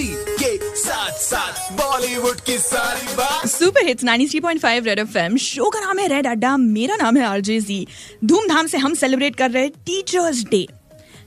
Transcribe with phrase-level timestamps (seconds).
[0.00, 0.08] जी
[0.40, 5.98] के साथ साथ बॉलीवुड की सारी बात। Super hits 93.5 red FM show का नाम
[5.98, 7.86] है रेड अड्डा मेरा नाम है आरजे जी
[8.24, 10.66] धूमधाम से हम सेलिब्रेट कर रहे हैं teachers day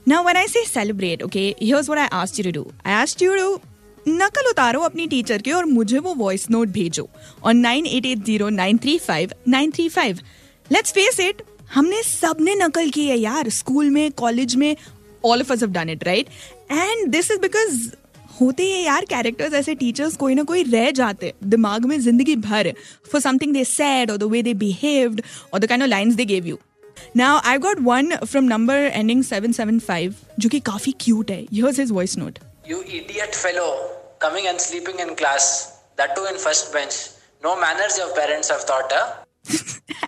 [0.08, 3.22] now when I say celebrate okay here's what I asked you to do I asked
[3.22, 3.60] you to
[4.06, 7.08] नकल उतारो अपनी टीचर की और मुझे वो वॉइस नोट भेजो
[7.44, 10.20] और 9880935935
[10.70, 11.42] लेट्स फेस इट
[11.74, 14.76] हमने सबने नकल की है यार स्कूल में कॉलेज में
[15.24, 16.26] all of us have done it right
[16.70, 17.88] and this is because
[18.40, 22.72] होते हैं यार कैरेक्टर्स ऐसे टीचर्स कोई ना कोई रह जाते दिमाग में ज़िंदगी भर
[23.12, 26.24] फॉर समथिंग दे सैड और द वे दे बिहेव्ड और the kind of lines they
[26.24, 26.58] gave you
[27.16, 31.90] now I got one from number ending 775 जो कि काफ़ी क्यूट है। Here's his
[31.92, 33.66] voice note you idiot fellow
[34.22, 35.50] coming and sleeping in class
[36.00, 36.94] that too in first bench
[37.44, 38.92] no manners your parents have taught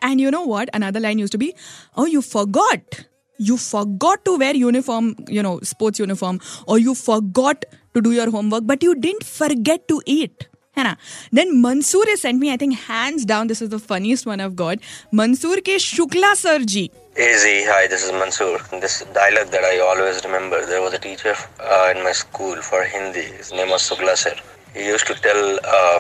[0.05, 1.53] and you know what another line used to be
[1.99, 3.05] oh you forgot
[3.40, 7.66] You forgot to wear uniform, you know, sports uniform, or you forgot
[7.96, 10.48] to do your homework, but you didn't forget to eat."
[10.78, 10.96] है ना
[11.38, 13.48] Then Mansoor has sent me, I think, hands down.
[13.48, 14.78] This is the funniest one I've got.
[15.22, 16.84] Mansoor ke Shukla sir ji.
[17.18, 18.60] Easy, hi, this is Mansoor.
[18.84, 20.66] This dialogue that I always remember.
[20.66, 23.26] There was a teacher uh, in my school for Hindi.
[23.40, 24.36] His name was Sugla sir.
[24.74, 25.42] He used to tell,
[25.80, 26.00] uh,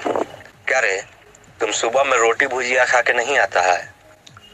[0.67, 1.01] क्या रे
[1.59, 3.79] तुम सुबह में रोटी भुजिया खा के नहीं आता है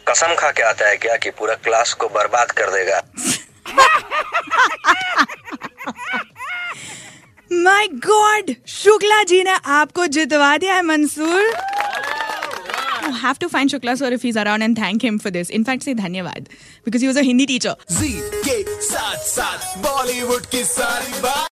[0.08, 3.00] कसम खा के आता है क्या कि पूरा क्लास को बर्बाद कर देगा
[7.64, 11.50] My God, Shukla ji ने आपको जितवा दिया है Mansoor.
[13.04, 15.50] You have to find Shukla sir if he's around and thank him for this.
[15.50, 16.48] In fact, say धन्यवाद
[16.86, 17.74] because he was a Hindi teacher.
[17.90, 18.10] जी
[18.48, 18.56] के
[18.88, 21.48] साथ साथ बॉलीवुड की सारी बात